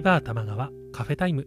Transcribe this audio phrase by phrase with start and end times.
[0.00, 1.46] ゲイバー玉川カフェタイム。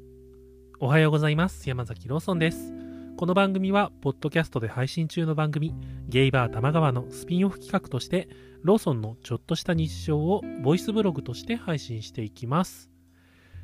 [0.80, 1.68] おはようございます。
[1.68, 2.72] 山崎ローソンです。
[3.18, 5.74] この番組はポッドキャストで配信中の番組
[6.08, 8.30] ゲイバー玉川のスピンオフ企画として
[8.62, 12.92] ローソンのちょっとした日常をボイスブログとして配信していきます、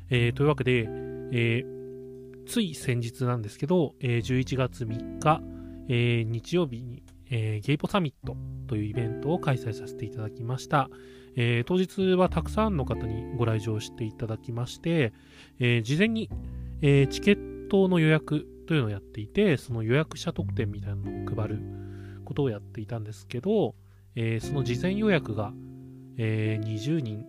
[0.08, 5.40] えー、というわけで、えー、つい先日なんですけど、えー、11月3日、
[5.88, 8.36] えー、日曜日に、えー、ゲイポサミット
[8.66, 10.90] というイベントを開催させていただきました。
[11.36, 15.12] えー、当日はたくさんの方にご来場していただきまして、
[15.58, 16.30] えー、事前に、
[16.82, 21.60] えー、チケットの予約というのをやっていて、その予約者特典みたいなのを配る
[22.24, 23.74] ことをやっていたんですけど、
[24.14, 25.52] えその事前予約が、
[26.18, 27.24] え20人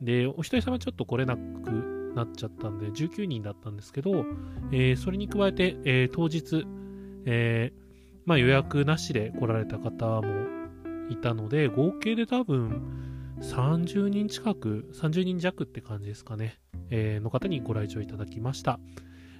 [0.00, 4.24] で、お一人様ちょっと来れなくなっちゃったんで、19人だったんですけど、
[4.72, 6.64] えそれに加えて、え当日、
[7.24, 7.72] え
[8.28, 10.22] まあ、予約なしで来られた方も
[11.08, 16.58] いたので、合計で多分、30人近く、30人弱って感じですかね、
[16.90, 18.80] えー、の方にご来場いただきました。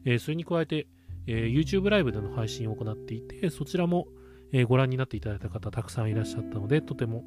[0.05, 0.87] えー、それに加えて、
[1.27, 4.09] えー、YouTube ライブでの配信を行っていて、そちらも、
[4.51, 7.25] えご覧になっていただいた方たくさんいらっしゃったので、とても、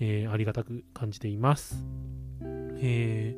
[0.00, 1.86] えありがたく感じています。
[2.42, 3.36] え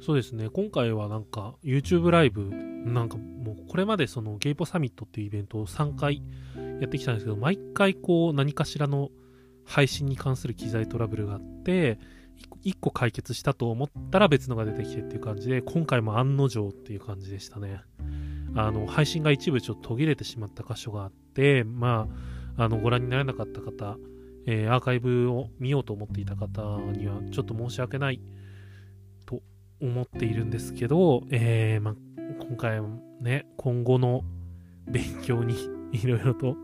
[0.00, 6.22] そうですね、今回はなんか YouTube ライブ、なんかもうこれまでそのゲイポサミットっていうイベントを3回
[6.80, 9.10] やってきたんですけど、毎回こう何かしらの
[9.66, 11.98] 配信に関する機材トラブルがあって、
[12.64, 17.80] 1個解決したと思ったら別のが出てきてっていう感じで、今回も案の定っていう感じでしたね。
[18.54, 22.08] あの、配信が一部ちょっと途切れてしまった箇所があって、ま
[22.56, 23.96] あ、あの、ご覧にならなかった方、
[24.46, 26.62] えー、アーカイブを見ようと思っていた方
[26.92, 28.20] にはちょっと申し訳ない
[29.26, 29.42] と
[29.80, 31.94] 思っているんですけど、えー、まあ、
[32.46, 34.24] 今回もね、今後の
[34.86, 35.54] 勉強に
[35.92, 36.56] いろいろと、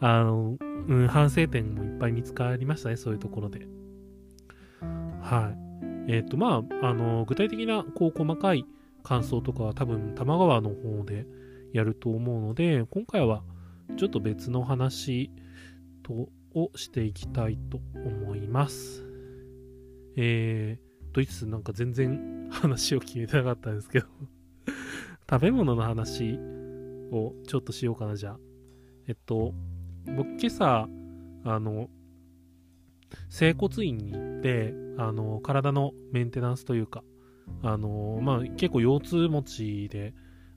[0.00, 3.66] あの、うん、反省点もいっぱい見つかりましたね、そういうところで。
[5.24, 5.54] は
[6.06, 6.12] い。
[6.12, 8.66] えっ、ー、と、まあ、あの、具体的な、こう、細かい
[9.02, 11.26] 感想とかは多分、多摩川の方で
[11.72, 13.42] やると思うので、今回は
[13.96, 15.30] ちょっと別の話
[16.02, 19.02] と、をしていきたいと思います。
[20.16, 24.06] えー、と言いつなんか全然話を決めてなかったんですけど
[25.28, 26.38] 食べ物の話
[27.10, 28.38] をちょっとしようかな、じゃあ。
[29.08, 29.54] えっと、
[30.16, 30.88] 僕今朝、
[31.44, 31.88] あの、
[33.28, 37.02] 整骨院に行って、あの、体のメンテナンスというか、
[37.62, 40.12] あの、まあ、結構腰痛持ちで、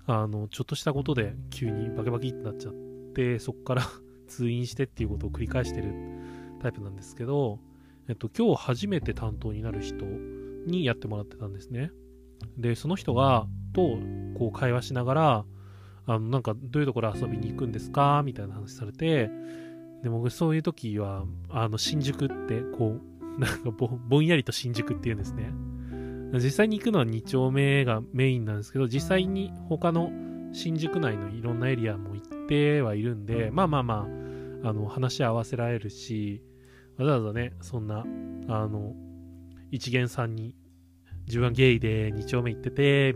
[0.06, 2.74] あの、ちょっとしたことで急にバキバキってなっちゃっ
[3.16, 3.84] て、そこから
[4.28, 5.94] 通院してっていうことを繰り返してる
[6.60, 7.60] タイプなんですけど、
[8.10, 11.92] えっと、今日初めて担当になる人にやってもらってたんですね。
[12.58, 13.98] で、その人が、と、
[14.38, 15.46] こう会話しながら、
[16.06, 18.22] あの、なんか、どういうところ遊びに行くんですか？
[18.24, 19.30] みたいな話されて、
[20.04, 25.54] で、僕そういう時は、あの、新宿って、こう、 なんかぼぼんやりと新宿って言うんですね。
[26.34, 30.12] 実際に行くのは2丁目がメインなんですけど、実際に他の
[30.52, 34.10] 新宿内のいろんなエリアも行ってはいるんで、まあまあま
[34.64, 36.44] あ、あの、話し合わせられるし、
[36.98, 38.06] わざわざね、そんな、
[38.50, 38.94] あの、
[39.72, 40.54] 一元さんに、
[41.28, 43.16] 自分はゲイで2丁目行ってて、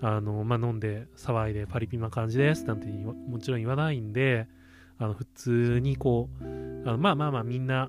[0.00, 4.48] あの、まあ、飲んで騒いでパリピな感じですなんてもちろん言わないんで、
[4.98, 7.88] あの普通にこうあのまあまあまあみんな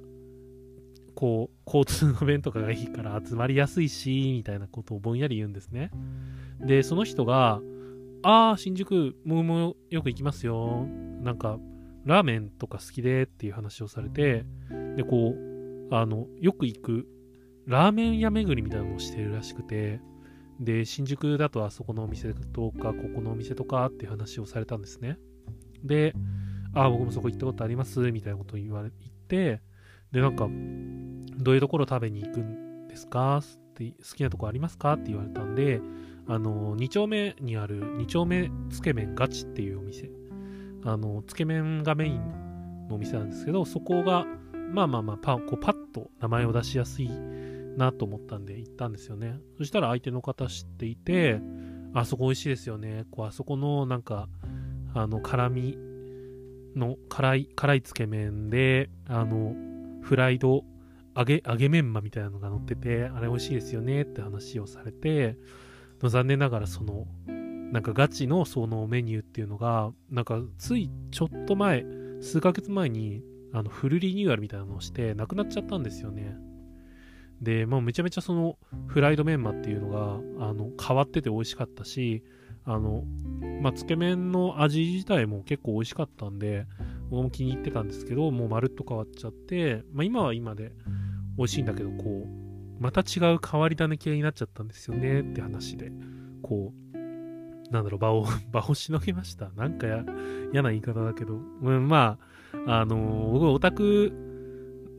[1.22, 5.92] こう交通の便とかがいいから集まりやすいしみたいなことをぼんやり言うんですね。
[6.60, 7.62] でその人が
[8.24, 10.88] 「ああ新宿ももよく行きますよ。
[11.22, 11.60] なんか
[12.06, 14.46] ラーメンとか好きで」っていう話をされて
[14.96, 17.08] でこうあのよく行く
[17.68, 20.02] ラーメン屋巡りみたいなのをしてるらしくて
[20.60, 25.18] で新宿だとあそこのお店とかここのお店とかっていう話をされたんですね。
[25.84, 26.14] で
[26.74, 28.92] ああ、僕もそこ行ったことあります、みたいなことを言われ
[29.28, 29.62] て、
[30.12, 30.48] で、なんか、
[31.42, 33.38] どういうところ食べに行くんですか？
[33.38, 33.44] っ
[33.74, 34.94] て好きなとこありますか？
[34.94, 35.82] って言われたんで、
[36.28, 40.10] あの、2丁目にある2丁目つけ麺ガチっていうお店。
[40.84, 44.26] あの、つけ麺がメインのお店なんですけど、そこが、
[44.72, 47.10] まあまあまあパ、こうパッと名前を出しやすい
[47.78, 49.40] なと思ったんで行ったんですよね。
[49.58, 51.42] そしたら相手の方知っていて、
[51.94, 53.06] あそこ美味しいですよね。
[53.12, 54.30] こうあそこのなんか、
[54.94, 55.78] あの、辛み
[56.76, 59.54] の辛い、辛いつけ麺で、あの、
[60.02, 60.64] フライド
[61.16, 65.38] 揚げ、揚げメンマみたいなのが乗ってて、あれ美味しいですよねって話をされて、
[66.02, 67.08] 残念ながらその、
[67.72, 71.86] なんかガチのそのメニューっていうのが、なんかついちょっと前、
[72.22, 73.24] 数ヶ月前に、
[73.54, 76.36] あの、フルリニューアルみたいなのをして、なくなっちゃったんですよね。
[77.42, 82.24] で、まあめちゃめちゃその、フライドメンマっていうのが、あの、変わってて美味しかったし、
[82.64, 83.04] あの、
[83.62, 86.68] まあ、つけ麺の味自体も結構美味しかったんで、
[87.10, 90.72] 僕も気に入ってたんですけど、もうまるっと変わっちゃって、まあ、今は今で
[91.42, 95.92] 美味しいんだけど、こう、また違う変わり種系になっちゃったんですよねって話で。
[96.44, 96.98] こう、
[97.72, 99.50] なんだろう、場を、 場をしのげました。
[99.56, 100.06] なんかや
[100.54, 102.20] 嫌な言い方だけど、うん、ま
[102.68, 104.14] あ、あのー、僕オタク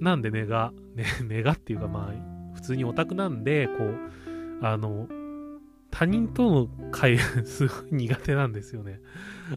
[0.00, 5.08] なんでねが、ね、 ねがっていうかまあ、普通にオタクなんで、こう、あの、
[5.92, 9.00] 他人との会 すごい苦手なんですよね。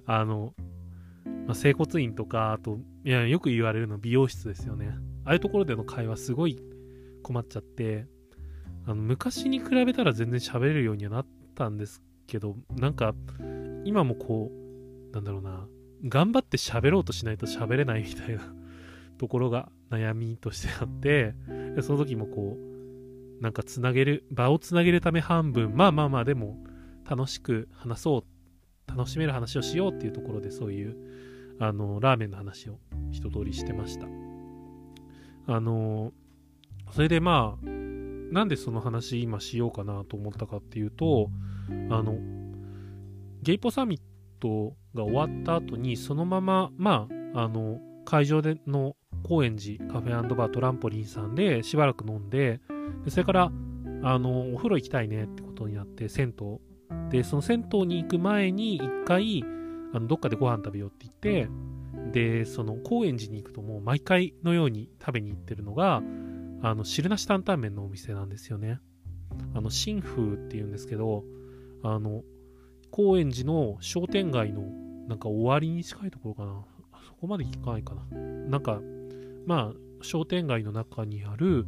[0.05, 0.53] あの、
[1.47, 4.95] まあ、整骨院とか、あと、いや、よく言われるの美容室ですよね。
[5.23, 6.61] ああいうところでの会話すごい
[7.25, 8.05] 困っちゃって、
[8.85, 11.25] あの昔に比べたら全然喋れるようにはなっ
[11.55, 13.15] たんですけど、なんか、
[13.83, 15.67] 今もこう、なんだろうな、
[16.07, 18.53] 頑張って喋ろうとしないと喋れないみたいな
[19.17, 21.33] ところが悩みとしてあって、
[21.81, 26.63] その時もこう、なんかつなげる、場をつなげるため半分、まあまあまあでも
[27.09, 28.23] 楽しく話そう、
[28.87, 30.95] 楽しめる話をしようっていうところでそういう、
[31.57, 32.77] あの、ラーメンの話を
[33.11, 34.05] 一通りしてました。
[35.47, 36.13] あの、
[36.95, 37.65] それでまあ、
[38.31, 41.29] なんでその話今しようかなと思ったかっていうと、
[41.89, 42.15] あの、
[43.41, 44.01] ゲイポサミッ
[44.39, 52.61] トが終わった後に、そのまま、まあ、あの、会場での高円寺カフェバートランポリンさんでしばらく飲んで、
[53.03, 53.51] でそれから、
[54.03, 56.59] あの、お風呂行きたいねってことになって、銭湯。
[57.09, 59.43] で、その銭湯に行く前に一回、
[59.93, 61.49] あの、どっかでご飯食べようって言って、
[62.13, 66.01] で、その高円寺に行くともう毎回のように食べに行ってるのが、
[66.61, 68.79] あの、汁なし担々麺のお店なんですよね。
[69.53, 71.23] あの、新風っていうんですけど、
[71.83, 72.23] あの、
[72.91, 74.61] 高円寺の商店街の
[75.07, 76.65] なんか終わりに近いところかな。
[77.05, 78.17] そこまで行かないかな。
[78.49, 78.81] なんか、
[79.45, 81.65] まあ、商店街の中にある、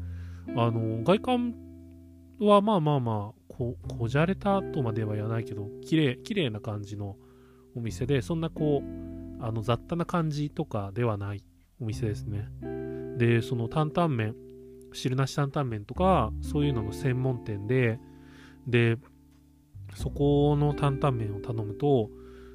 [0.56, 1.56] あの、外観
[2.40, 7.18] はまあまあまあ、ここじゃれたとまでは言わないけど、綺麗、綺麗な感じの
[7.76, 11.44] お店で、そんなこう、あの雑多な感じとかではない
[11.80, 12.48] お店ですね。
[13.18, 14.36] で、その担々麺、
[14.98, 18.00] 汁なし担々麺とか、そういうのの専門店で、
[18.66, 18.98] で、
[19.96, 22.10] そこの担々麺を頼むと、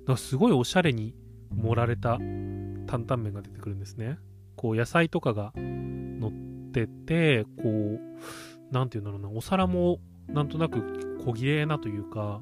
[0.06, 1.14] なんかすごいおしゃれに
[1.54, 4.18] 盛られた担々麺が出てくるんですね。
[4.56, 8.00] こう野菜とかが乗ってて、こう、
[8.72, 12.40] なんていうんだろうな、お皿もなんとなく小綺麗なというか、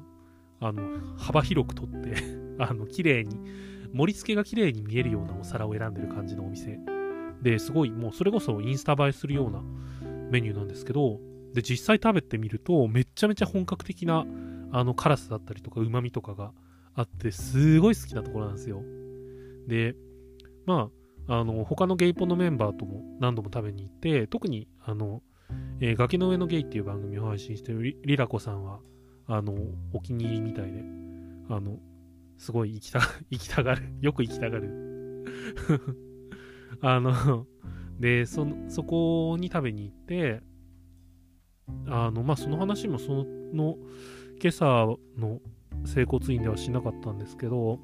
[0.59, 0.83] あの、
[1.17, 2.15] 幅広くとって
[2.59, 3.39] あの、綺麗に、
[3.93, 6.79] 盛り付けが綺麗に見えるようなお皿を選んでる感じのお店。
[7.41, 9.61] で、すごい、もうそれこそインスタ映えするような
[10.29, 11.19] メニューなんですけど、
[11.53, 14.25] で、実際食べてみると、めちゃめちゃ本格的な、
[14.71, 16.53] あの、辛さだったりとか、旨味とかが
[16.95, 18.83] あって、すごい好きなところなんですよ。
[19.67, 19.95] で、
[20.65, 20.89] ま
[21.27, 25.21] あ、あの、他のゲイポのメンバーとも何度も食べに行って、特に、あの、
[25.81, 28.79] えー、崖の上のゲイっていう番組を配信してるリラコさんは、
[29.27, 29.55] あの、
[29.93, 30.83] お気に入りみたいで、
[31.49, 31.79] あの、
[32.37, 32.99] すごい行きた、
[33.29, 33.83] 行きたがる。
[34.01, 36.07] よく行きたがる。
[36.81, 37.45] あの、
[37.99, 40.41] で、そ、そこに食べに行って、
[41.87, 43.77] あの、まあ、その話もその、
[44.41, 44.65] 今朝
[45.17, 45.39] の
[45.85, 47.79] 整骨院ではしなかったんですけど、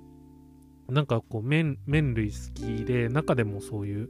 [0.89, 4.09] なんかこう麺、麺類好きで、中でもそういう、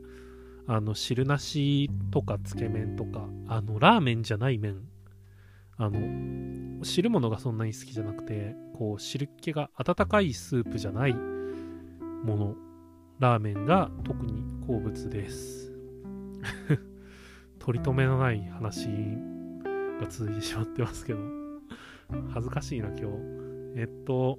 [0.67, 4.84] あの、汁なしとかつけ麺とか、あの、ラーメンじゃない麺、
[5.77, 12.56] あの、汁物がそんなに好きじゃなくて、こう、汁気が温かいスープじゃないもの、
[13.20, 15.74] ラーメンが特に好物です。
[17.60, 18.88] 取り留めのない話
[20.00, 21.20] が続いてしまってますけど、
[22.30, 23.06] 恥ずかしいな、今日。
[23.76, 24.38] えっと、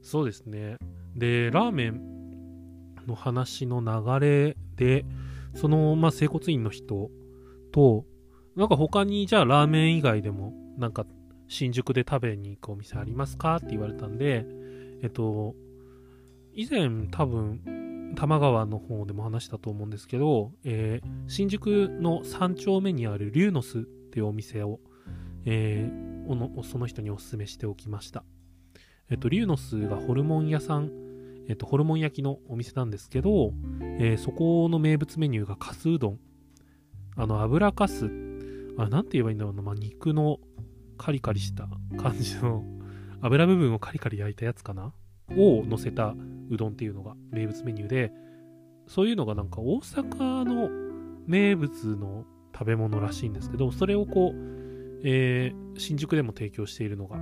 [0.00, 0.76] そうですね。
[1.16, 5.04] で、ラーメンの話の流れで、
[5.54, 7.10] その、まあ、整骨院の人
[7.72, 8.06] と、
[8.54, 11.04] なんか他にじゃあラーメン以外でも、なんか
[11.48, 14.46] 新宿で食べに行くお店ありますかって言われたんで、
[15.02, 15.54] えっと、
[16.54, 24.80] 以前多分、多摩川の方でも話したと思うんですけど、えー、新宿の3丁目にあるリューノスっていうお店を、
[25.46, 28.24] えー、その人にお勧めしておきました。
[29.10, 30.90] えっと、リューノスがホルモン屋さん、
[31.48, 33.52] えっと、ホルモン焼きのお店なんですけど、
[33.98, 36.18] えー、そこの名物メニューがカスうどん。
[37.16, 38.10] あの、油かす、
[38.78, 40.38] あ、なんて言えばいいんだろうな、まあ、肉の
[40.96, 41.68] カリカリした
[41.98, 42.64] 感じの
[43.20, 44.92] 油部分をカリカリ焼いたやつかな
[45.36, 46.14] を乗せた
[46.50, 48.12] うどんっていうのが名物メニューで、
[48.86, 50.68] そういうのがなんか大阪の
[51.26, 57.16] 名物の食べ物らしいんですけど、それをこう、えー、新宿でも提供しているのが、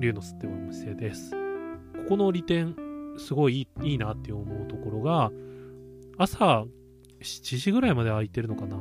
[0.00, 1.30] リューノスっていうお店です。
[1.32, 1.38] こ
[2.10, 2.74] この利点、
[3.18, 5.30] すごいいいなって思うところが、
[6.18, 6.64] 朝
[7.20, 8.76] 7時ぐらいまで空いてるのかな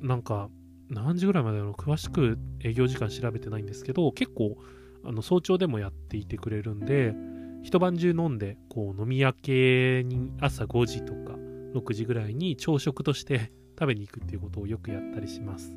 [0.00, 0.48] なんか、
[0.88, 1.72] 何時ぐらいまでの？
[1.72, 4.56] 詳しく営業時間調べてないんですけど、結構、
[5.04, 7.14] あの早朝でもやっていてくれるんで、
[7.62, 11.36] 一晩中飲んで、こう飲み明けに朝5時とか
[11.74, 15.72] 6時ぐらいに朝食として食べに行くっていうことをよくやったりします。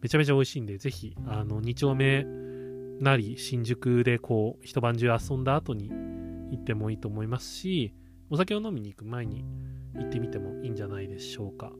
[0.00, 2.24] めちゃめちゃ美味しいんで、ぜひ、あの、2丁目
[3.00, 5.88] なり、新宿でこう、一晩中遊んだ後に
[6.50, 7.94] 行ってもいいと思いますし、
[8.30, 9.44] お酒を飲みに行く前に
[9.94, 11.72] 行ってみてもいいんじゃないでしょうか。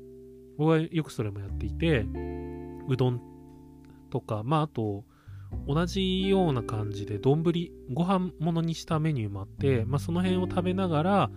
[0.57, 2.07] 僕はよくそれもやっていて、
[2.88, 3.21] うどん
[4.11, 5.04] とか、まああと、
[5.66, 7.42] 同じような感じで丼
[7.92, 11.30] ご飯ものにしたメニューもあって、まあ、その辺を食べながら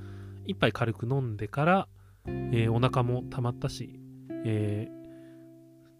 [0.45, 1.87] 一杯軽く飲んでから、
[2.25, 3.99] えー、お腹も溜まったし、
[4.45, 4.87] え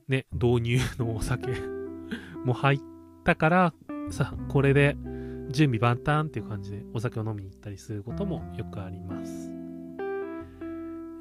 [0.10, 1.48] ー、ね、導入のお酒
[2.46, 2.80] も入っ
[3.24, 3.74] たから
[4.10, 4.96] さこれで
[5.50, 9.58] 準備万端っていう感じでお酒を飲みに行ったりすることもよくあります。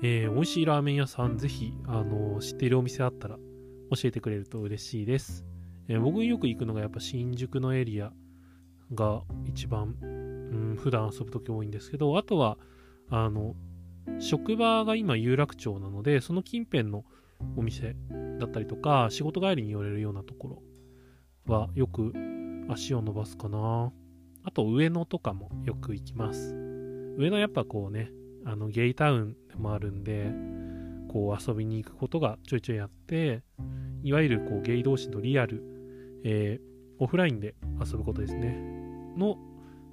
[0.02, 5.46] えー、美味しいラーメン屋さん、ぜひ、あのー、知っているお店あったら教えてくれると嬉しいです。
[5.88, 8.12] えー、僕よく行くのがやっぱ新宿のエリア
[8.94, 10.06] が一番、う
[10.74, 12.58] ん、普段遊ぶとき多いんですけど、あとは、
[13.08, 13.54] あの、
[14.18, 17.04] 職場が今有楽町なので、その近辺の
[17.56, 17.96] お店
[18.38, 20.62] だったりとか、仕事帰りに寄れるようなとこ
[21.46, 22.12] ろはよく
[22.68, 23.92] 足を伸ばすかな。
[24.44, 26.54] あと上野とかもよく行きます。
[27.18, 28.10] 上野やっぱこうね、
[28.44, 30.32] あのゲイタウンでもあるんで、
[31.08, 33.42] こう遊びに行くことがちょいちょいあって、
[34.02, 35.75] いわゆるこうゲイ同士のリアル
[36.28, 36.62] えー、
[36.98, 38.58] オフラインで遊ぶことですね、
[39.16, 39.38] の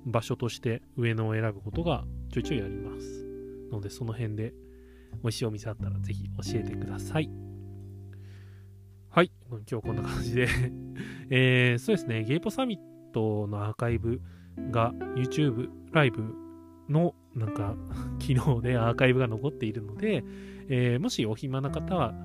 [0.06, 3.26] 場所として上野を選ぶことがちょいちょいあります。
[3.72, 4.54] ので、その辺で
[5.22, 7.30] 美味しいお店あったらぜひ教えてください。
[9.10, 9.32] はい、
[9.70, 10.48] 今日こんな感じで
[11.30, 14.20] えー、そうですね、ゲイポサミットのアーカイブ
[14.72, 16.24] が YouTube ライブ
[16.90, 17.76] のなんか
[18.18, 20.24] 機能でアーカイブが残っているので、
[20.68, 22.16] えー、もしお暇な方は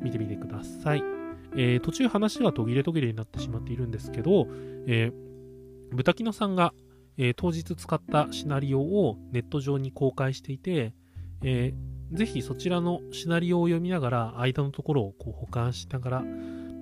[0.00, 1.15] 見てみてください。
[1.56, 4.46] えー、途中話が途切れ途切れになってしまっているんですけど、
[4.86, 6.74] えー、豚キノさんが、
[7.18, 10.94] えー、当日使ったシナリオをネット上に公開していて、
[11.42, 16.24] えー、ぜひそちらのシナリオを読みながら間のところをこう保管しながら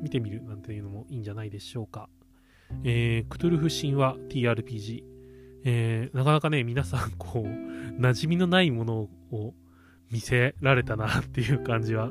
[0.02, 2.08] 見てみるなんていうのもいいんじゃないでしょうか。
[2.82, 5.04] えー、クトゥルフ神話 TRPG、
[5.64, 7.46] えー、なかなかね、皆さん、こう、
[8.00, 9.54] 馴染みのないものを
[10.10, 12.10] 見せられたなっていう感じは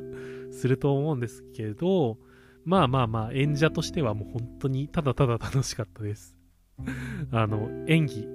[0.50, 2.18] すると思うんですけど、
[2.64, 6.36] まあまあまあ、演者としてはもう本当にただただ楽しかったです。
[7.30, 8.26] あの、演技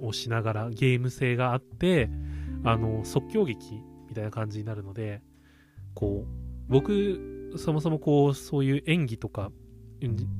[0.00, 2.10] をしながらゲーム性があって、
[2.64, 5.22] あの、即興劇みたいな感じになるので、
[5.94, 9.50] こう、僕、そもそもこう、そういう演技とか、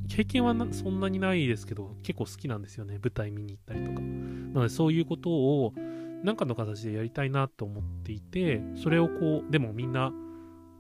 [0.09, 2.99] 経験はそんなにないですけど、結構好きなんですよね。
[3.03, 4.01] 舞台見に行ったりとか。
[4.01, 5.75] なので、そういうことを、
[6.23, 10.13] 何かの形でやりたいなと思っていて、それをこう、でもみんな、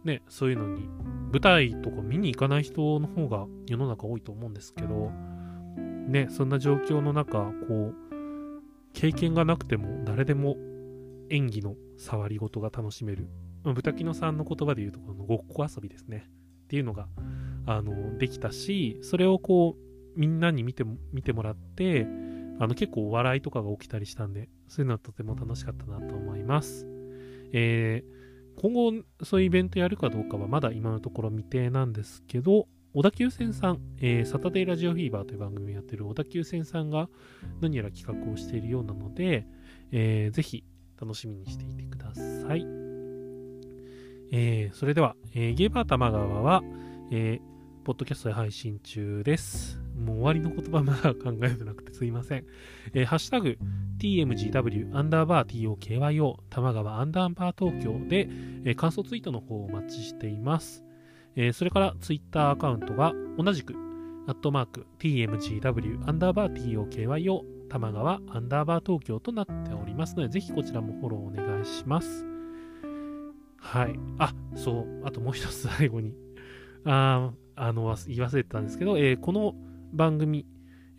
[0.05, 0.88] ね、そういうのに、
[1.33, 5.11] 舞台とか見に行かない人の方が世の中多いと思うんですけど、
[6.09, 7.95] ね、そんな状況の中、こう、
[8.93, 10.57] 経験がなくても誰でも
[11.31, 13.29] 演技の触り事が楽しめる。
[13.63, 16.29] 豚キノさんの言葉で言うとこのごっこ遊びですね。
[16.65, 17.09] っていうのが、
[17.67, 22.07] あの、できたし、それをこう、みんなに見て、見てもらって、
[22.59, 26.87] あの、結構笑いとかが起きたりしたんで、そういうのはとても楽しかったなと思います。
[27.53, 28.20] えー、
[28.57, 28.92] 今後
[29.23, 37.09] そういうイベントやるかどうかはまだ今のところ未定なんですけど、小田急線さん、えー、サタデーラジオフィーバーという番組をやってる小田急線さんが
[37.61, 39.47] 何やら企画をしているようなので、
[39.92, 40.64] えー、ぜひ
[41.00, 42.66] 楽しみにしていてください。
[44.33, 46.62] えー、それでは、えー、ゲーバー玉川は、
[47.11, 49.80] えー、ポッドキャストで配信中です。
[50.00, 52.45] もう終わりの言葉まだ考えてなくてすいません。
[52.95, 53.59] えー、ハッシュタグ、
[53.99, 58.28] tmgw アンダーバー tokyo 玉川アンダーバー東京で、
[58.64, 60.85] えー、感想ツイートの方をお待ちしています。
[61.37, 63.75] えー、それからツイッターアカウントが同じく、
[64.26, 72.26] アットマーク tmgw アンダーバー tokyo 玉川アンダーバー東京となっておりますので、ぜひこちらもフォローお願いします。
[73.59, 73.95] はい。
[74.19, 75.07] あ、そう。
[75.07, 76.14] あともう一つ最後に。
[76.85, 79.54] ああの、言い忘れてたんですけど、えー、この
[79.92, 80.47] 番組、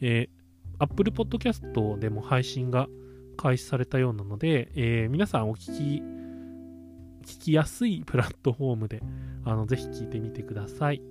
[0.02, 2.88] えー、Apple Podcast でも配信が
[3.38, 6.04] 開始されたようなので、えー、皆さんお聞き、
[7.34, 9.02] 聞きやすいプラットフォームで、
[9.46, 11.02] あの、ぜひ聞いてみてください。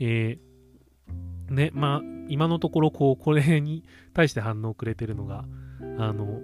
[0.00, 3.84] えー、ね、まあ、今のところ、こう、これに
[4.14, 5.44] 対して反応くれてるのが、
[5.98, 6.40] あの、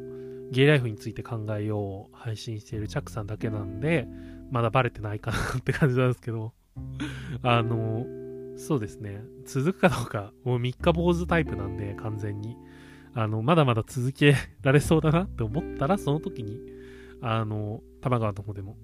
[0.51, 4.09] ゲイライフについて考えようを配信しているチャックさんだけなんで、
[4.51, 6.53] まだバレてないかなって感じなんですけど、
[7.43, 8.07] あの、
[8.59, 9.23] そうですね。
[9.47, 12.57] 続くかどうか、もう三日坊主タイプなんで、完全に。
[13.15, 16.59] あの、まだまだ続けられそうだなって思ったら、その時に、
[17.23, 18.77] あの、玉川の方でも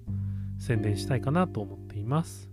[0.59, 2.49] 宣伝したいかなと思っています。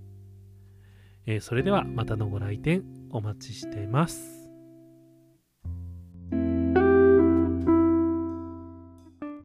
[1.27, 4.42] えー、それでは、またのご来店お待ちしてます。